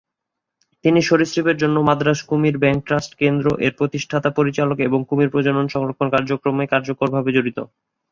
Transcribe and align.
তিনি 0.85 0.99
'সরীসৃপের 1.03 1.57
জন্য 1.57 1.77
মাদ্রাজ 1.81 2.19
কুমির 2.23 2.55
ব্যাংক 2.57 2.79
ট্রাস্ট 2.85 3.11
কেন্দ্র'-এর 3.15 3.73
প্রতিষ্ঠাতা-পরিচালক, 3.79 4.77
এবং 4.79 4.99
কুমির 5.09 5.31
প্রজনন 5.31 5.65
ও 5.65 5.73
সংরক্ষণ 5.75 6.07
কার্যক্রমে 6.11 6.65
কার্যকরভাবে 6.67 7.29
জড়িত। 7.33 7.57